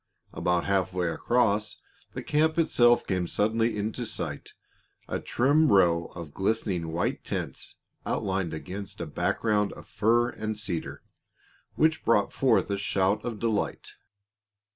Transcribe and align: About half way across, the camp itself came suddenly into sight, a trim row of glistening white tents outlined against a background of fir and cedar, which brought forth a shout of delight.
About 0.33 0.65
half 0.65 0.93
way 0.93 1.09
across, 1.09 1.77
the 2.13 2.23
camp 2.23 2.57
itself 2.57 3.05
came 3.05 3.27
suddenly 3.27 3.77
into 3.77 4.07
sight, 4.07 4.53
a 5.07 5.19
trim 5.19 5.71
row 5.71 6.05
of 6.15 6.33
glistening 6.33 6.87
white 6.91 7.23
tents 7.23 7.75
outlined 8.03 8.51
against 8.51 8.99
a 8.99 9.05
background 9.05 9.73
of 9.73 9.85
fir 9.87 10.29
and 10.29 10.57
cedar, 10.57 11.03
which 11.75 12.03
brought 12.03 12.33
forth 12.33 12.71
a 12.71 12.77
shout 12.77 13.23
of 13.23 13.37
delight. 13.37 13.89